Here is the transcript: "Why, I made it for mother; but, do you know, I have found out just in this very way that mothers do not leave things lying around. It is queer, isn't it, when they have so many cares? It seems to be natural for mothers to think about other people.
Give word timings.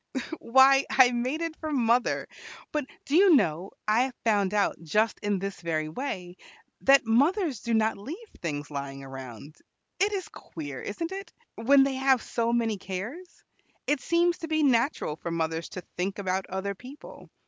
"Why, 0.39 0.83
I 0.89 1.11
made 1.11 1.41
it 1.43 1.55
for 1.57 1.71
mother; 1.71 2.25
but, 2.71 2.87
do 3.05 3.15
you 3.15 3.35
know, 3.35 3.69
I 3.87 4.01
have 4.05 4.15
found 4.23 4.51
out 4.51 4.81
just 4.81 5.19
in 5.21 5.37
this 5.37 5.61
very 5.61 5.89
way 5.89 6.37
that 6.81 7.05
mothers 7.05 7.59
do 7.59 7.75
not 7.75 7.99
leave 7.99 8.17
things 8.41 8.71
lying 8.71 9.03
around. 9.03 9.57
It 9.99 10.11
is 10.11 10.27
queer, 10.27 10.81
isn't 10.81 11.11
it, 11.11 11.31
when 11.53 11.83
they 11.83 11.93
have 11.97 12.23
so 12.23 12.51
many 12.51 12.79
cares? 12.79 13.43
It 13.85 14.01
seems 14.01 14.39
to 14.39 14.47
be 14.47 14.63
natural 14.63 15.17
for 15.17 15.29
mothers 15.29 15.69
to 15.69 15.83
think 15.97 16.17
about 16.17 16.47
other 16.47 16.73
people. 16.73 17.29